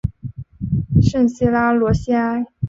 [0.99, 2.47] 圣西拉罗西埃。